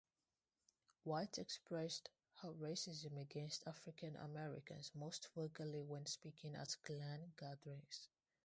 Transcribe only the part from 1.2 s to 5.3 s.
expressed her racism against African Americans most